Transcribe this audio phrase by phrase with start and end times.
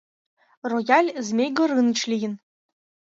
[0.71, 2.33] Рояль Змей Горыныч лийын...